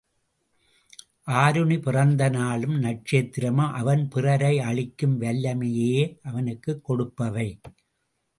[1.27, 7.59] ஆருணி பிறந்த நாளும் நட்சத்திரமும் அவன் பிறரை அழிக்கும் வல்லமையையே அவனுக்குக் கொடுப்பவை.